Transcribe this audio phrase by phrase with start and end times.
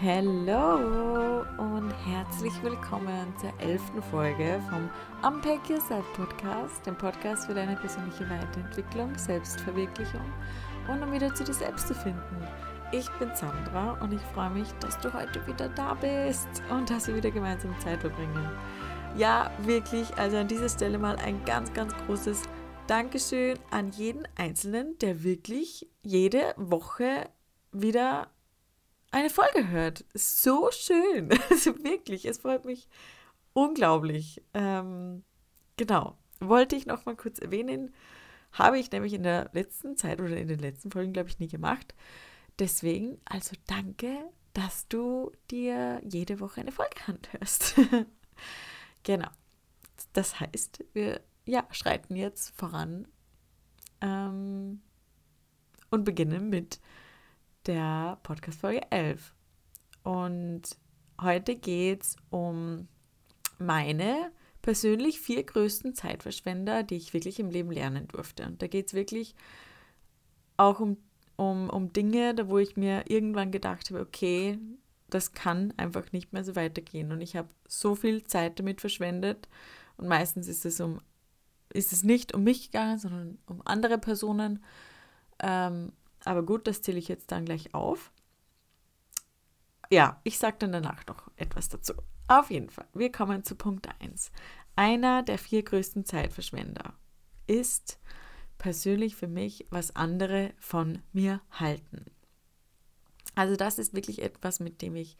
[0.00, 4.88] Hallo und herzlich willkommen zur elften Folge vom
[5.28, 10.20] Unpack Yourself Podcast, dem Podcast für deine persönliche Weiterentwicklung, Selbstverwirklichung
[10.86, 12.46] und um wieder zu dir selbst zu finden.
[12.92, 17.08] Ich bin Sandra und ich freue mich, dass du heute wieder da bist und dass
[17.08, 18.48] wir wieder gemeinsam Zeit verbringen.
[19.16, 22.42] Ja, wirklich, also an dieser Stelle mal ein ganz, ganz großes
[22.86, 27.28] Dankeschön an jeden Einzelnen, der wirklich jede Woche
[27.72, 28.28] wieder
[29.10, 30.04] eine Folge hört.
[30.14, 31.30] So schön.
[31.50, 32.88] Also wirklich, es freut mich
[33.52, 34.42] unglaublich.
[34.54, 35.24] Ähm,
[35.76, 36.18] genau.
[36.40, 37.94] Wollte ich noch mal kurz erwähnen.
[38.52, 41.48] Habe ich nämlich in der letzten Zeit oder in den letzten Folgen, glaube ich, nie
[41.48, 41.94] gemacht.
[42.58, 47.76] Deswegen, also danke, dass du dir jede Woche eine Folge anhörst.
[49.02, 49.28] genau.
[50.12, 53.08] Das heißt, wir ja, schreiten jetzt voran
[54.00, 54.82] ähm,
[55.90, 56.80] und beginnen mit
[57.68, 59.34] der Podcast-Folge 11.
[60.02, 60.62] Und
[61.20, 62.88] heute geht es um
[63.58, 68.46] meine persönlich vier größten Zeitverschwender, die ich wirklich im Leben lernen durfte.
[68.46, 69.34] Und da geht es wirklich
[70.56, 70.96] auch um,
[71.36, 74.58] um, um Dinge, da wo ich mir irgendwann gedacht habe, okay,
[75.10, 77.12] das kann einfach nicht mehr so weitergehen.
[77.12, 79.46] Und ich habe so viel Zeit damit verschwendet.
[79.98, 81.00] Und meistens ist es um
[81.70, 84.64] ist es nicht um mich gegangen, sondern um andere Personen.
[85.38, 85.92] Ähm,
[86.24, 88.12] aber gut, das zähle ich jetzt dann gleich auf.
[89.90, 91.94] Ja, ich sage dann danach noch etwas dazu.
[92.26, 94.30] Auf jeden Fall, wir kommen zu Punkt 1.
[94.76, 96.92] Einer der vier größten Zeitverschwender
[97.46, 97.98] ist
[98.58, 102.04] persönlich für mich, was andere von mir halten.
[103.34, 105.16] Also das ist wirklich etwas, mit dem ich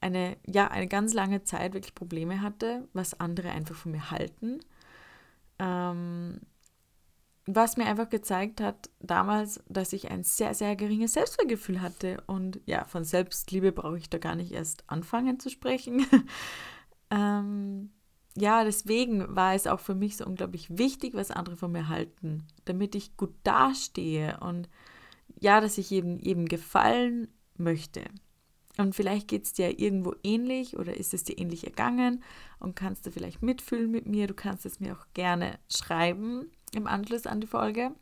[0.00, 4.60] eine, ja, eine ganz lange Zeit wirklich Probleme hatte, was andere einfach von mir halten.
[5.58, 6.40] Ähm,
[7.46, 12.22] was mir einfach gezeigt hat damals, dass ich ein sehr, sehr geringes Selbstwertgefühl hatte.
[12.26, 16.06] Und ja, von Selbstliebe brauche ich da gar nicht erst anfangen zu sprechen.
[17.10, 17.90] ähm,
[18.36, 22.46] ja, deswegen war es auch für mich so unglaublich wichtig, was andere von mir halten,
[22.64, 24.68] damit ich gut dastehe und
[25.40, 28.04] ja, dass ich eben, eben gefallen möchte.
[28.78, 32.22] Und vielleicht geht es dir irgendwo ähnlich oder ist es dir ähnlich ergangen
[32.58, 34.26] und kannst du vielleicht mitfühlen mit mir.
[34.28, 37.94] Du kannst es mir auch gerne schreiben im Anschluss an die Folge.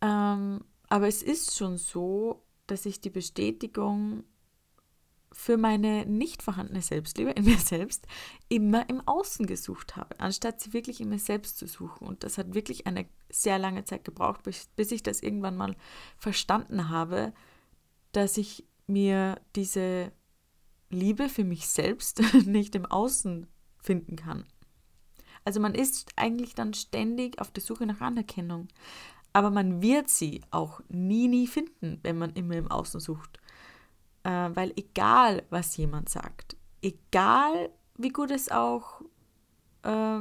[0.00, 4.24] Ähm, aber es ist schon so, dass ich die Bestätigung
[5.32, 8.06] für meine nicht vorhandene Selbstliebe in mir selbst
[8.48, 12.06] immer im Außen gesucht habe, anstatt sie wirklich in mir selbst zu suchen.
[12.06, 15.76] Und das hat wirklich eine sehr lange Zeit gebraucht, bis, bis ich das irgendwann mal
[16.16, 17.34] verstanden habe,
[18.12, 20.12] dass ich mir diese
[20.88, 23.46] Liebe für mich selbst nicht im Außen
[23.82, 24.46] finden kann.
[25.46, 28.66] Also man ist eigentlich dann ständig auf der Suche nach Anerkennung.
[29.32, 33.38] Aber man wird sie auch nie, nie finden, wenn man immer im Außen sucht.
[34.24, 39.02] Äh, weil egal, was jemand sagt, egal, wie gut es auch
[39.84, 40.18] äh,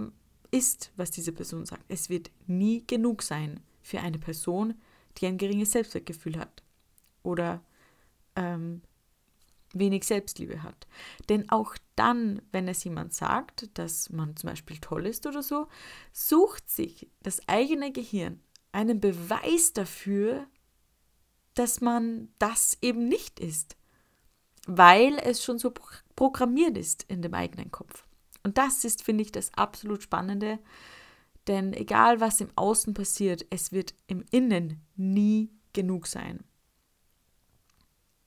[0.52, 4.76] ist, was diese Person sagt, es wird nie genug sein für eine Person,
[5.18, 6.62] die ein geringes Selbstwertgefühl hat.
[7.24, 7.64] Oder
[8.36, 8.84] ähm,
[9.76, 10.88] wenig Selbstliebe hat.
[11.30, 15.68] Denn auch dann, wenn es jemand sagt, dass man zum Beispiel toll ist oder so,
[16.12, 18.40] sucht sich das eigene Gehirn
[18.72, 20.48] einen Beweis dafür,
[21.54, 23.78] dass man das eben nicht ist,
[24.68, 25.74] weil es schon so
[26.16, 28.06] programmiert ist in dem eigenen Kopf.
[28.44, 30.60] Und das ist, finde ich, das absolut Spannende,
[31.48, 36.44] denn egal was im Außen passiert, es wird im Innen nie genug sein.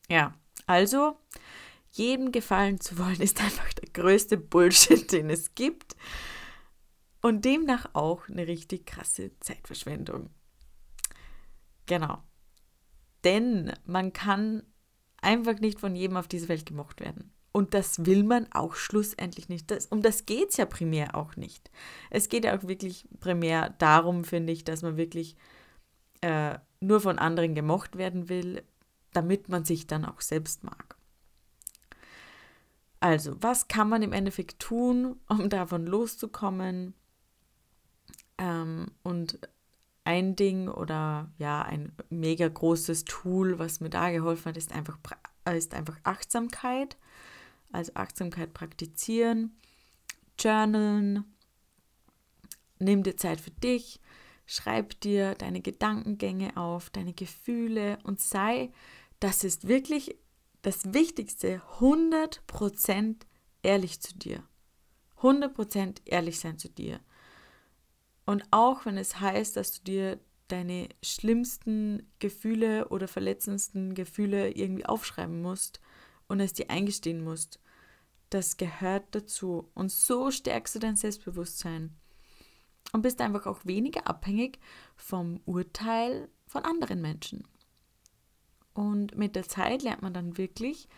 [0.09, 0.35] Ja,
[0.69, 1.17] also,
[1.91, 5.97] jedem gefallen zu wollen, ist einfach der größte Bullshit, den es gibt.
[7.21, 10.31] Und demnach auch eine richtig krasse Zeitverschwendung.
[11.87, 12.23] Genau.
[13.25, 14.63] Denn man kann
[15.21, 17.33] einfach nicht von jedem auf dieser Welt gemocht werden.
[17.51, 19.71] Und das will man auch schlussendlich nicht.
[19.71, 21.71] Das, um das geht es ja primär auch nicht.
[22.11, 25.35] Es geht ja auch wirklich primär darum, finde ich, dass man wirklich
[26.21, 28.63] äh, nur von anderen gemocht werden will
[29.13, 30.97] damit man sich dann auch selbst mag.
[33.01, 36.95] Also, was kann man im Endeffekt tun, um davon loszukommen?
[38.39, 39.39] Ähm, und
[40.05, 44.99] ein Ding oder ja, ein mega großes Tool, was mir da geholfen hat, ist einfach,
[45.55, 46.97] ist einfach Achtsamkeit.
[47.71, 49.55] Also Achtsamkeit praktizieren,
[50.39, 51.25] journalen,
[52.79, 54.01] nimm dir Zeit für dich,
[54.47, 58.73] schreib dir deine Gedankengänge auf, deine Gefühle und sei
[59.21, 60.17] das ist wirklich
[60.63, 63.17] das Wichtigste, 100%
[63.63, 64.43] ehrlich zu dir.
[65.21, 67.01] 100% ehrlich sein zu dir.
[68.27, 74.87] Und auch wenn es heißt, dass du dir deine schlimmsten Gefühle oder verletzendsten Gefühle irgendwie
[74.87, 75.81] aufschreiben musst
[76.27, 77.61] und es dir eingestehen musst.
[78.31, 79.71] Das gehört dazu.
[79.75, 81.97] Und so stärkst du dein Selbstbewusstsein
[82.93, 84.59] und bist einfach auch weniger abhängig
[84.97, 87.47] vom Urteil von anderen Menschen.
[88.79, 90.89] Und mit der Zeit lernt man dann wirklich,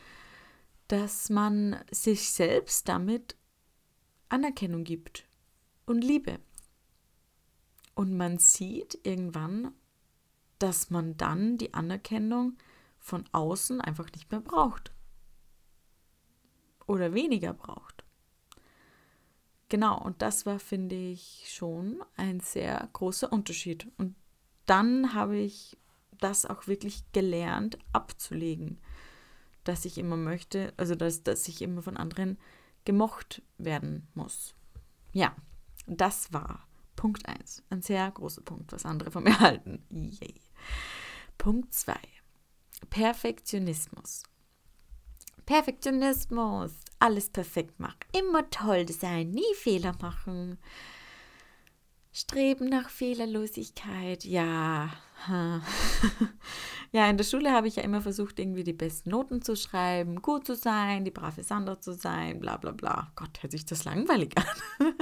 [0.88, 3.36] dass man sich selbst damit
[4.28, 5.24] Anerkennung gibt
[5.86, 6.40] und Liebe.
[7.94, 9.72] Und man sieht irgendwann,
[10.58, 12.58] dass man dann die Anerkennung
[12.98, 14.92] von außen einfach nicht mehr braucht.
[16.86, 18.04] Oder weniger braucht.
[19.70, 23.90] Genau, und das war, finde ich, schon ein sehr großer Unterschied.
[23.96, 24.16] Und
[24.66, 25.78] dann habe ich
[26.20, 28.78] das auch wirklich gelernt abzulegen,
[29.64, 32.38] dass ich immer möchte, also dass, dass ich immer von anderen
[32.84, 34.54] gemocht werden muss.
[35.12, 35.34] Ja,
[35.86, 37.62] das war Punkt 1.
[37.70, 39.82] Ein sehr großer Punkt, was andere von mir halten.
[39.90, 40.34] Yay.
[41.38, 41.94] Punkt 2.
[42.90, 44.22] Perfektionismus.
[45.46, 46.72] Perfektionismus.
[46.98, 47.98] Alles perfekt machen.
[48.12, 49.30] Immer toll sein.
[49.30, 50.58] Nie Fehler machen.
[52.12, 54.24] Streben nach Fehlerlosigkeit.
[54.24, 54.90] Ja.
[56.92, 60.20] ja, in der Schule habe ich ja immer versucht, irgendwie die besten Noten zu schreiben,
[60.20, 63.12] gut zu sein, die brave Sandra zu sein, bla bla bla.
[63.14, 64.94] Gott, hört sich das langweilig an.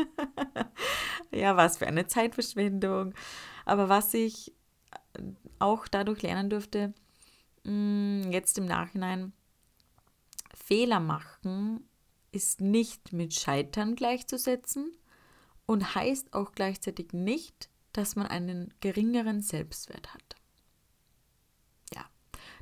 [1.32, 3.14] ja, was für eine Zeitverschwendung.
[3.64, 4.52] Aber was ich
[5.58, 6.92] auch dadurch lernen durfte,
[7.64, 9.32] mm, jetzt im Nachhinein,
[10.54, 11.88] Fehler machen
[12.30, 14.92] ist nicht mit Scheitern gleichzusetzen
[15.68, 20.36] und heißt auch gleichzeitig nicht, dass man einen geringeren Selbstwert hat.
[21.94, 22.06] Ja,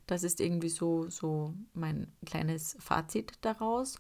[0.07, 3.97] das ist irgendwie so, so mein kleines Fazit daraus.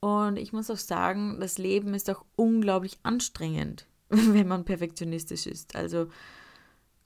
[0.00, 5.76] Und ich muss auch sagen, das Leben ist auch unglaublich anstrengend, wenn man perfektionistisch ist.
[5.76, 6.08] Also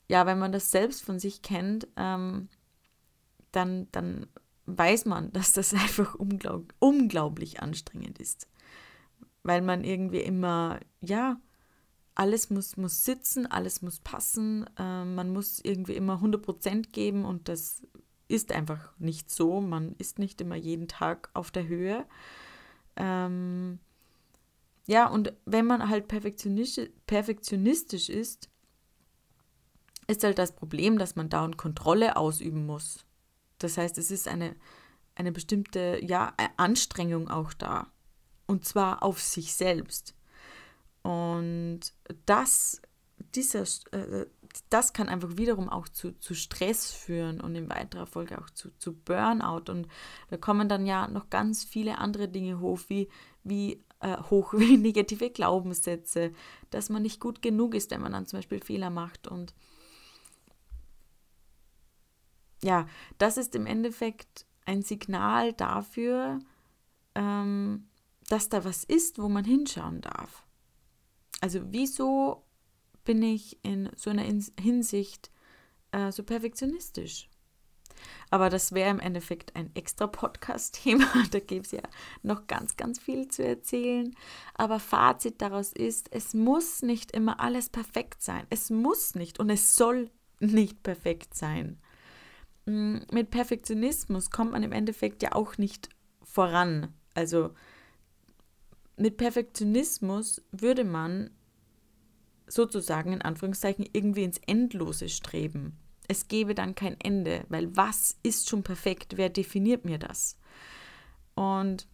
[0.09, 2.49] ja, wenn man das selbst von sich kennt, ähm,
[3.53, 4.27] dann, dann
[4.65, 8.49] weiß man, dass das einfach unglaub, unglaublich anstrengend ist.
[9.47, 11.41] Weil man irgendwie immer, ja,
[12.17, 17.49] alles muss, muss sitzen, alles muss passen, äh, man muss irgendwie immer 100% geben und
[17.49, 17.87] das
[18.27, 19.61] ist einfach nicht so.
[19.61, 22.07] Man ist nicht immer jeden Tag auf der Höhe.
[22.97, 23.79] Ähm,
[24.87, 28.49] ja, und wenn man halt perfektionistisch, perfektionistisch ist,
[30.09, 33.05] ist halt das Problem, dass man dauernd Kontrolle ausüben muss.
[33.59, 34.57] Das heißt, es ist eine,
[35.15, 37.93] eine bestimmte ja, Anstrengung auch da.
[38.47, 40.15] Und zwar auf sich selbst.
[41.03, 41.81] Und
[42.27, 42.81] das,
[43.35, 43.63] dieser,
[43.93, 44.27] äh,
[44.71, 48.71] das kann einfach wiederum auch zu, zu Stress führen und in weiterer Folge auch zu,
[48.79, 49.71] zu Burnout.
[49.71, 49.89] Und
[50.31, 53.09] da kommen dann ja noch ganz viele andere Dinge hoch, wie,
[53.45, 56.33] wie äh, hoch wie negative Glaubenssätze,
[56.71, 59.29] dass man nicht gut genug ist, wenn man dann zum Beispiel Fehler macht.
[59.29, 59.55] Und
[62.63, 62.87] ja,
[63.19, 66.41] das ist im Endeffekt ein Signal dafür,
[67.15, 67.89] ähm,
[68.29, 70.45] dass da was ist, wo man hinschauen darf.
[71.41, 72.45] Also wieso
[73.05, 75.31] bin ich in so einer Hinsicht
[75.93, 77.29] äh, so perfektionistisch?
[78.31, 81.07] Aber das wäre im Endeffekt ein extra Podcast-Thema.
[81.31, 81.83] Da gäbe es ja
[82.23, 84.15] noch ganz, ganz viel zu erzählen.
[84.55, 88.47] Aber Fazit daraus ist, es muss nicht immer alles perfekt sein.
[88.51, 91.81] Es muss nicht und es soll nicht perfekt sein.
[92.67, 95.89] Mm, mit Perfektionismus kommt man im Endeffekt ja auch nicht
[96.23, 96.93] voran.
[97.15, 97.55] Also
[98.97, 101.31] mit Perfektionismus würde man
[102.47, 105.77] sozusagen in Anführungszeichen irgendwie ins Endlose streben.
[106.09, 109.17] Es gäbe dann kein Ende, weil was ist schon perfekt?
[109.17, 110.39] Wer definiert mir das?
[111.35, 111.89] Und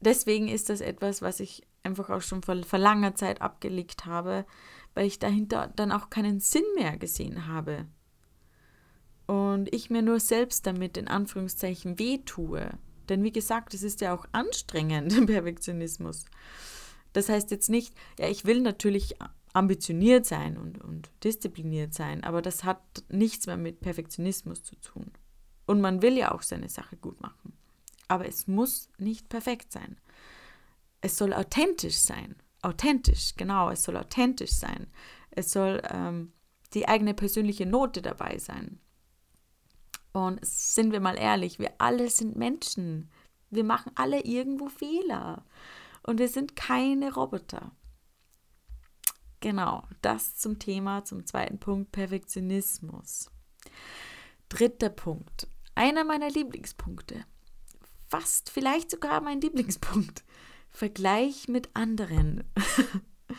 [0.00, 4.44] deswegen ist das etwas, was ich einfach auch schon vor, vor langer Zeit abgelegt habe,
[4.94, 7.86] weil ich dahinter dann auch keinen Sinn mehr gesehen habe.
[9.26, 12.70] Und ich mir nur selbst damit in Anführungszeichen wehtue.
[13.12, 16.24] Denn wie gesagt, es ist ja auch anstrengend Perfektionismus.
[17.12, 19.16] Das heißt jetzt nicht, ja, ich will natürlich
[19.52, 25.10] ambitioniert sein und, und diszipliniert sein, aber das hat nichts mehr mit Perfektionismus zu tun.
[25.66, 27.52] Und man will ja auch seine Sache gut machen.
[28.08, 30.00] Aber es muss nicht perfekt sein.
[31.02, 32.36] Es soll authentisch sein.
[32.62, 34.86] Authentisch, genau, es soll authentisch sein.
[35.32, 36.32] Es soll ähm,
[36.72, 38.80] die eigene persönliche Note dabei sein.
[40.12, 43.10] Und sind wir mal ehrlich, wir alle sind Menschen.
[43.50, 45.44] Wir machen alle irgendwo Fehler.
[46.02, 47.72] Und wir sind keine Roboter.
[49.40, 53.30] Genau, das zum Thema, zum zweiten Punkt, Perfektionismus.
[54.48, 57.24] Dritter Punkt, einer meiner Lieblingspunkte.
[58.08, 60.22] Fast vielleicht sogar mein Lieblingspunkt.
[60.70, 62.44] Vergleich mit anderen.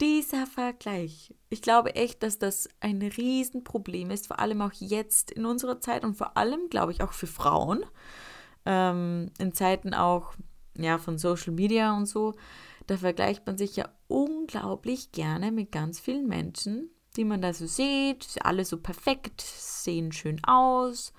[0.00, 1.34] dieser Vergleich.
[1.50, 6.04] Ich glaube echt, dass das ein Riesenproblem ist, vor allem auch jetzt in unserer Zeit
[6.04, 7.84] und vor allem, glaube ich, auch für Frauen.
[8.66, 10.34] Ähm, in Zeiten auch
[10.76, 12.34] ja, von Social Media und so.
[12.86, 17.66] Da vergleicht man sich ja unglaublich gerne mit ganz vielen Menschen, die man da so
[17.66, 18.26] sieht.
[18.42, 21.12] Alle so perfekt, sehen schön aus,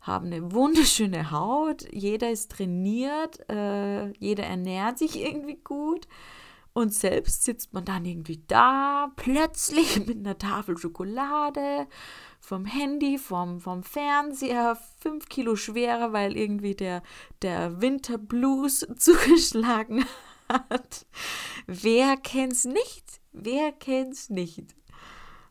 [0.00, 6.06] haben eine wunderschöne Haut, jeder ist trainiert, äh, jeder ernährt sich irgendwie gut.
[6.72, 11.86] Und selbst sitzt man dann irgendwie da, plötzlich mit einer Tafel Schokolade,
[12.40, 17.02] vom Handy, vom, vom Fernseher, fünf Kilo schwerer, weil irgendwie der,
[17.42, 20.04] der Winterblues zugeschlagen
[20.48, 21.06] hat.
[21.66, 23.20] Wer kennt's nicht?
[23.32, 24.74] Wer kennt's nicht?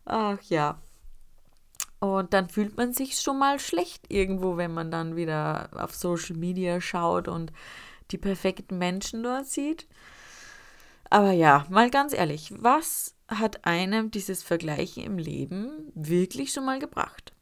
[0.06, 0.82] Ach ja.
[2.00, 6.36] Und dann fühlt man sich schon mal schlecht irgendwo, wenn man dann wieder auf Social
[6.36, 7.52] Media schaut und
[8.12, 9.88] die perfekten Menschen dort sieht.
[11.10, 16.80] Aber ja, mal ganz ehrlich, was hat einem dieses Vergleichen im Leben wirklich schon mal
[16.80, 17.34] gebracht?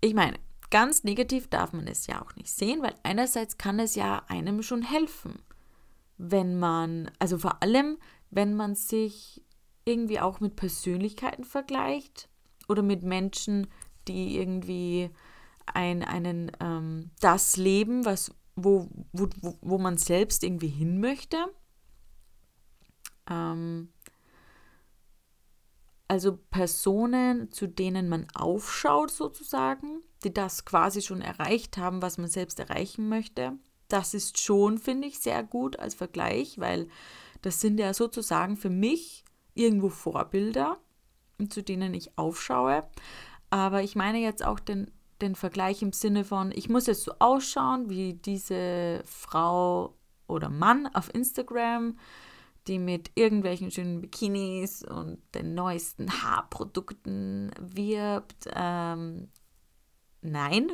[0.00, 0.38] Ich meine,
[0.70, 4.62] ganz negativ darf man es ja auch nicht sehen, weil einerseits kann es ja einem
[4.62, 5.42] schon helfen,
[6.18, 7.98] wenn man, also vor allem,
[8.30, 9.42] wenn man sich
[9.84, 12.28] irgendwie auch mit Persönlichkeiten vergleicht
[12.68, 13.66] oder mit Menschen,
[14.08, 15.10] die irgendwie
[15.66, 19.28] ein, einen, ähm, das leben, was, wo, wo,
[19.60, 21.36] wo man selbst irgendwie hin möchte.
[23.28, 23.88] Ähm,
[26.08, 32.28] also Personen, zu denen man aufschaut sozusagen, die das quasi schon erreicht haben, was man
[32.28, 33.54] selbst erreichen möchte.
[33.88, 36.88] Das ist schon, finde ich, sehr gut als Vergleich, weil
[37.42, 40.78] das sind ja sozusagen für mich irgendwo Vorbilder,
[41.48, 42.84] zu denen ich aufschaue.
[43.50, 44.90] Aber ich meine jetzt auch den,
[45.20, 49.94] den Vergleich im Sinne von, ich muss jetzt so ausschauen wie diese Frau
[50.26, 51.98] oder Mann auf Instagram,
[52.66, 58.48] die mit irgendwelchen schönen Bikinis und den neuesten Haarprodukten wirbt.
[58.54, 59.28] Ähm,
[60.22, 60.72] nein,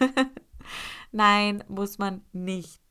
[1.12, 2.82] nein, muss man nicht.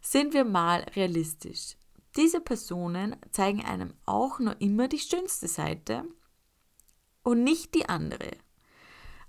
[0.00, 1.76] Sind wir mal realistisch.
[2.16, 6.04] Diese Personen zeigen einem auch nur immer die schönste Seite
[7.22, 8.30] und nicht die andere.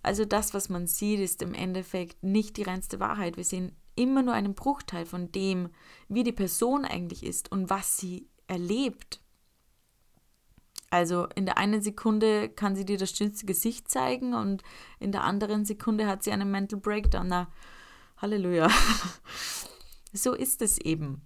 [0.02, 3.38] Also das, was man sieht, ist im Endeffekt nicht die reinste Wahrheit.
[3.38, 5.70] Wir sehen immer nur einen Bruchteil von dem,
[6.08, 9.22] wie die Person eigentlich ist und was sie erlebt.
[10.90, 14.64] Also in der einen Sekunde kann sie dir das schönste Gesicht zeigen und
[15.00, 17.28] in der anderen Sekunde hat sie einen Mental Breakdown.
[17.28, 17.52] Na,
[18.18, 18.70] Halleluja.
[20.14, 21.22] so ist es eben.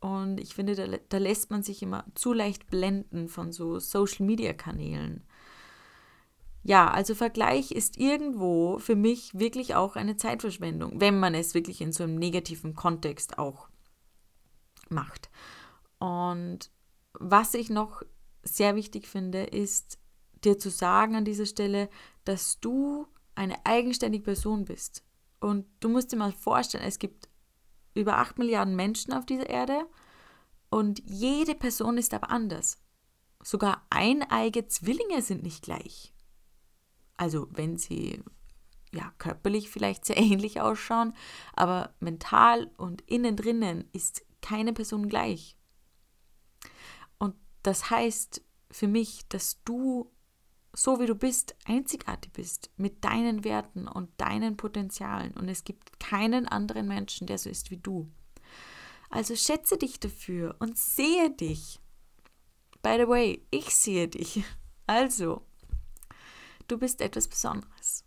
[0.00, 5.24] Und ich finde, da, da lässt man sich immer zu leicht blenden von so Social-Media-Kanälen.
[6.62, 11.80] Ja, also Vergleich ist irgendwo für mich wirklich auch eine Zeitverschwendung, wenn man es wirklich
[11.80, 13.68] in so einem negativen Kontext auch
[14.90, 15.30] macht.
[16.00, 16.70] Und
[17.12, 18.02] was ich noch
[18.42, 19.98] sehr wichtig finde, ist
[20.44, 21.88] dir zu sagen an dieser Stelle,
[22.24, 25.04] dass du eine eigenständige Person bist.
[25.38, 27.28] Und du musst dir mal vorstellen, es gibt
[27.94, 29.86] über 8 Milliarden Menschen auf dieser Erde
[30.70, 32.78] und jede Person ist aber anders.
[33.42, 36.14] Sogar eineige Zwillinge sind nicht gleich.
[37.16, 38.22] Also wenn sie
[38.92, 41.14] ja körperlich vielleicht sehr ähnlich ausschauen,
[41.54, 45.56] aber mental und innen drinnen ist keine Person gleich.
[47.62, 50.10] Das heißt für mich, dass du,
[50.72, 55.32] so wie du bist, einzigartig bist mit deinen Werten und deinen Potenzialen.
[55.34, 58.10] Und es gibt keinen anderen Menschen, der so ist wie du.
[59.10, 61.80] Also schätze dich dafür und sehe dich.
[62.82, 64.44] By the way, ich sehe dich.
[64.86, 65.46] Also,
[66.68, 68.04] du bist etwas Besonderes.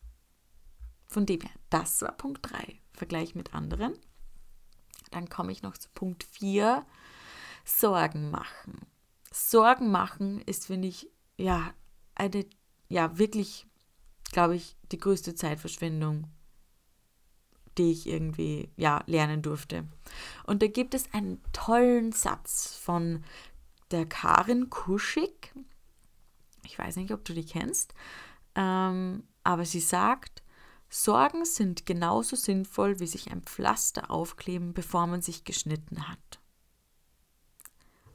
[1.08, 3.98] Von dem her, das war Punkt 3, Vergleich mit anderen.
[5.12, 6.86] Dann komme ich noch zu Punkt 4,
[7.66, 8.86] Sorgen machen.
[9.34, 11.74] Sorgen machen ist, finde ich, ja,
[12.16, 12.46] eine,
[12.88, 13.66] ja, wirklich,
[14.32, 16.28] glaube ich, die größte Zeitverschwendung,
[17.78, 19.88] die ich irgendwie, ja, lernen durfte.
[20.46, 23.24] Und da gibt es einen tollen Satz von
[23.90, 25.52] der Karin Kuschig.
[26.66, 27.96] Ich weiß nicht, ob du die kennst,
[28.56, 30.44] ähm, aber sie sagt,
[30.90, 36.43] Sorgen sind genauso sinnvoll, wie sich ein Pflaster aufkleben, bevor man sich geschnitten hat.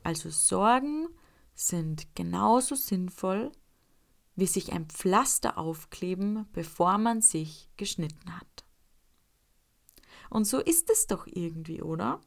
[0.08, 1.06] Also Sorgen
[1.54, 3.52] sind genauso sinnvoll,
[4.36, 8.64] wie sich ein Pflaster aufkleben, bevor man sich geschnitten hat.
[10.30, 12.22] Und so ist es doch irgendwie, oder?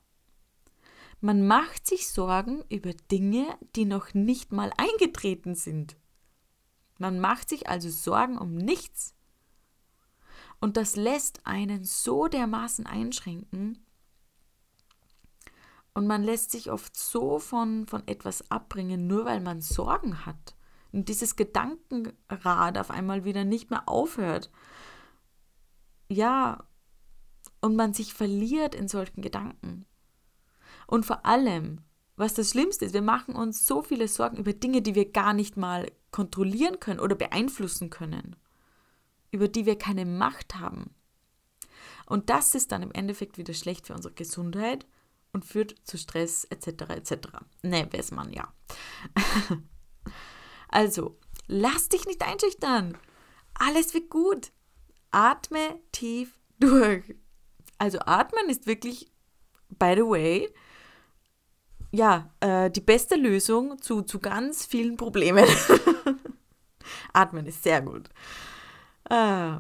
[1.22, 5.98] Man macht sich Sorgen über Dinge, die noch nicht mal eingetreten sind.
[7.00, 9.16] Man macht sich also Sorgen um nichts.
[10.60, 13.84] Und das lässt einen so dermaßen einschränken,
[15.94, 20.56] Und man lässt sich oft so von, von etwas abbringen, nur weil man Sorgen hat.
[20.92, 24.52] Und dieses Gedankenrad auf einmal wieder nicht mehr aufhört.
[26.10, 26.64] Ja,
[27.62, 29.86] und man sich verliert in solchen Gedanken.
[30.88, 31.82] Und vor allem,
[32.16, 35.34] was das Schlimmste ist, wir machen uns so viele Sorgen über Dinge, die wir gar
[35.34, 38.36] nicht mal kontrollieren können oder beeinflussen können,
[39.32, 40.94] über die wir keine Macht haben.
[42.06, 44.86] Und das ist dann im Endeffekt wieder schlecht für unsere Gesundheit
[45.34, 46.68] und führt zu Stress etc.
[46.90, 47.16] etc.
[47.62, 48.54] Ne, weiß man ja.
[50.70, 52.98] also, lass dich nicht einschüchtern.
[53.54, 54.52] Alles wird gut.
[55.12, 57.16] Atme tief durch.
[57.78, 59.12] Also atmen ist wirklich,
[59.70, 60.54] by the way,
[61.92, 65.46] ja, äh, die beste Lösung zu, zu ganz vielen Problemen.
[67.14, 68.10] atmen ist sehr gut.
[69.10, 69.58] Äh,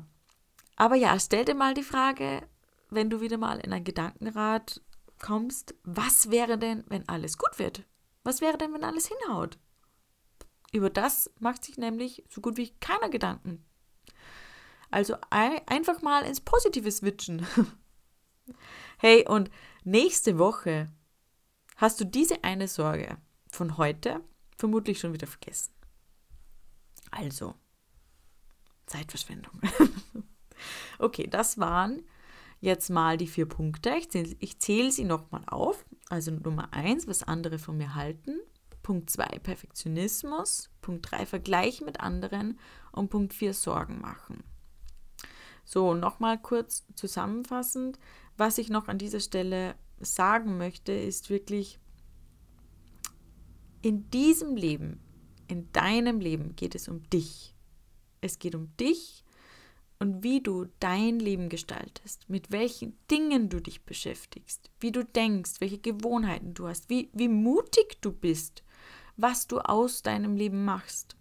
[0.75, 2.41] aber ja, stell dir mal die Frage,
[2.89, 4.81] wenn du wieder mal in ein Gedankenrad
[5.21, 7.85] kommst, was wäre denn, wenn alles gut wird?
[8.23, 9.57] Was wäre denn, wenn alles hinhaut?
[10.73, 13.65] Über das macht sich nämlich so gut wie keiner Gedanken.
[14.89, 17.45] Also einfach mal ins Positive switchen.
[18.97, 19.49] Hey, und
[19.83, 20.91] nächste Woche
[21.77, 23.17] hast du diese eine Sorge
[23.49, 24.23] von heute
[24.57, 25.73] vermutlich schon wieder vergessen.
[27.09, 27.55] Also,
[28.85, 29.59] Zeitverschwendung.
[30.99, 32.03] okay, das waren
[32.61, 33.93] jetzt mal die vier Punkte.
[33.97, 35.83] Ich zähle, ich zähle sie nochmal auf.
[36.09, 38.39] Also Nummer eins, was andere von mir halten.
[38.83, 40.69] Punkt zwei, Perfektionismus.
[40.81, 42.59] Punkt drei, Vergleich mit anderen.
[42.91, 44.43] Und Punkt vier, Sorgen machen.
[45.65, 47.99] So, nochmal kurz zusammenfassend.
[48.37, 51.79] Was ich noch an dieser Stelle sagen möchte, ist wirklich,
[53.81, 54.99] in diesem Leben,
[55.47, 57.55] in deinem Leben geht es um dich.
[58.19, 59.23] Es geht um dich
[60.01, 65.61] und wie du dein Leben gestaltest, mit welchen Dingen du dich beschäftigst, wie du denkst,
[65.61, 68.63] welche Gewohnheiten du hast, wie, wie mutig du bist,
[69.15, 71.15] was du aus deinem Leben machst.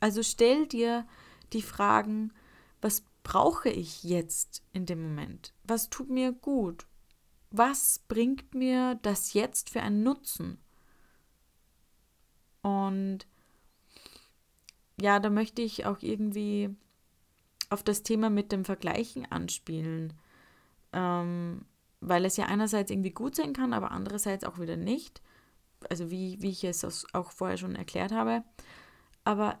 [0.00, 1.06] Also stell dir
[1.52, 2.32] die Fragen,
[2.80, 5.54] was brauche ich jetzt in dem Moment?
[5.62, 6.84] Was tut mir gut?
[7.52, 10.58] Was bringt mir das jetzt für einen Nutzen?
[12.60, 13.28] Und
[15.00, 16.74] ja, da möchte ich auch irgendwie
[17.70, 20.14] auf das Thema mit dem Vergleichen anspielen,
[20.92, 21.64] ähm,
[22.00, 25.20] weil es ja einerseits irgendwie gut sein kann, aber andererseits auch wieder nicht.
[25.88, 28.42] Also wie, wie ich es auch vorher schon erklärt habe.
[29.24, 29.60] Aber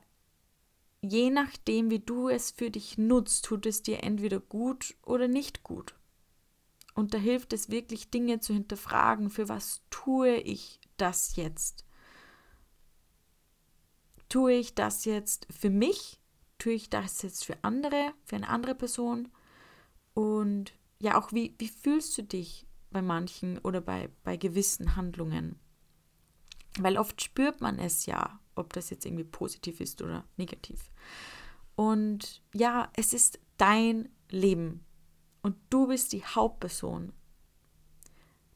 [1.00, 5.62] je nachdem, wie du es für dich nutzt, tut es dir entweder gut oder nicht
[5.62, 5.94] gut.
[6.94, 11.84] Und da hilft es wirklich, Dinge zu hinterfragen, für was tue ich das jetzt?
[14.28, 16.20] Tue ich das jetzt für mich?
[16.58, 19.28] Tue ich das jetzt für andere, für eine andere Person?
[20.14, 25.58] Und ja, auch wie, wie fühlst du dich bei manchen oder bei, bei gewissen Handlungen?
[26.78, 30.90] Weil oft spürt man es ja, ob das jetzt irgendwie positiv ist oder negativ.
[31.76, 34.84] Und ja, es ist dein Leben
[35.42, 37.12] und du bist die Hauptperson.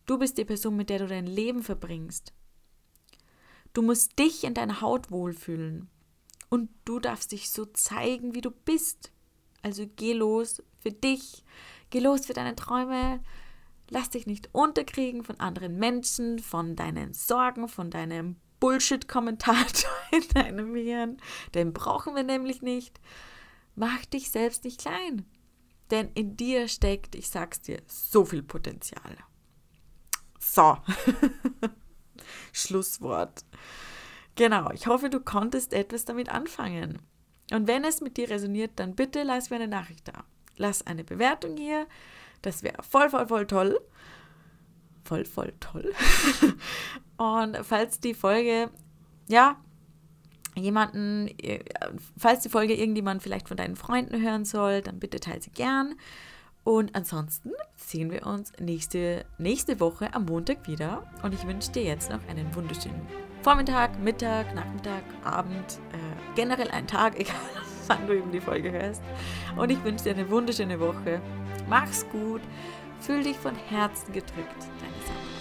[0.07, 2.35] Du bist die Person, mit der du dein Leben verbringst.
[3.73, 5.89] Du musst dich in deiner Haut wohlfühlen
[6.53, 9.11] und du darfst dich so zeigen, wie du bist.
[9.63, 11.47] Also geh los für dich,
[11.89, 13.23] geh los für deine Träume,
[13.89, 20.75] lass dich nicht unterkriegen von anderen Menschen, von deinen Sorgen, von deinem Bullshit-Kommentator in deinem
[20.75, 21.17] Hirn.
[21.55, 23.01] Den brauchen wir nämlich nicht.
[23.75, 25.25] Mach dich selbst nicht klein.
[25.91, 29.17] Denn in dir steckt, ich sag's dir, so viel Potenzial.
[30.39, 30.77] So.
[32.53, 33.43] Schlusswort.
[34.37, 37.01] Genau, ich hoffe, du konntest etwas damit anfangen.
[37.53, 40.25] Und wenn es mit dir resoniert, dann bitte lass mir eine Nachricht da.
[40.57, 41.87] Lass eine Bewertung hier.
[42.41, 43.79] Das wäre voll, voll, voll toll
[45.05, 45.93] voll, voll toll.
[47.17, 48.71] und falls die Folge,
[49.29, 49.57] ja,
[50.55, 51.31] jemanden,
[52.17, 55.95] falls die Folge irgendjemand vielleicht von deinen Freunden hören soll, dann bitte teile sie gern.
[56.65, 61.05] Und ansonsten sehen wir uns nächste, nächste Woche am Montag wieder.
[61.23, 63.07] Und ich wünsche dir jetzt noch einen wunderschönen
[63.43, 67.35] Vormittag, Mittag, Nachmittag, Abend, äh, generell einen Tag, egal
[67.89, 69.03] wann du eben die Folge hörst.
[69.57, 71.21] Und ich wünsche dir eine wunderschöne Woche.
[71.69, 72.43] Mach's gut.
[73.01, 75.32] Fühl dich von Herzen gedrückt, deine Sache.